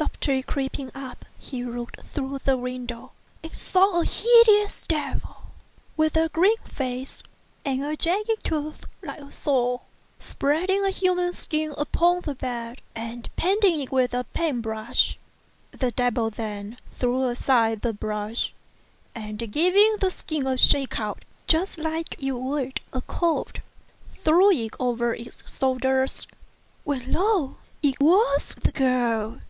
Softly 0.00 0.42
creeping 0.42 0.90
up, 0.94 1.24
he 1.38 1.64
looked 1.64 2.02
through 2.02 2.40
the 2.44 2.56
window 2.58 3.12
and 3.42 3.54
saw 3.54 4.00
a 4.00 4.04
hideous 4.04 4.86
devil, 4.86 5.44
with 5.96 6.14
a 6.16 6.28
green 6.28 6.56
face 6.58 7.22
and 7.64 7.80
jagged 7.98 8.44
teeth 8.44 8.84
like 9.02 9.18
a 9.20 9.32
saw, 9.32 9.78
spreading 10.18 10.84
a 10.84 10.90
human 10.90 11.32
skin 11.32 11.74
upon 11.76 12.20
the 12.20 12.34
bed 12.34 12.80
and 12.94 13.28
painting 13.36 13.80
it 13.80 13.90
with 13.90 14.12
a 14.14 14.24
paint 14.34 14.62
brush. 14.62 15.18
The 15.72 15.90
devil 15.90 16.30
then 16.30 16.78
threw 16.92 17.24
aside 17.24 17.80
the 17.80 17.94
brush, 17.94 18.52
and 19.14 19.38
giving 19.50 19.96
the 20.00 20.10
skin 20.10 20.46
a 20.46 20.56
shake 20.56 20.98
out, 21.00 21.24
just 21.46 21.78
as 21.78 22.04
you 22.18 22.36
would 22.36 22.80
a 22.92 23.00
coat, 23.02 23.60
threw 24.22 24.50
it 24.52 24.74
over 24.78 25.14
its 25.14 25.50
shoulders, 25.58 26.26
when, 26.84 27.10
lo! 27.12 27.56
it 27.82 27.98
was 28.00 28.54
the 28.62 28.72
girl. 28.72 29.40